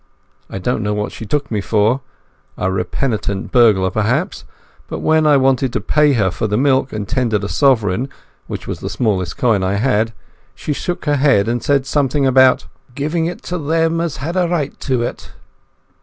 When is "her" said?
6.13-6.31, 11.05-11.17